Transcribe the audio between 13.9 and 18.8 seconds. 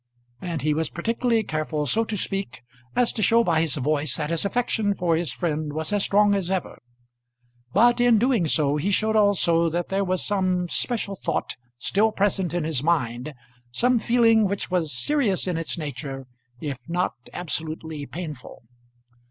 feeling which was serious in its nature if not absolutely painful.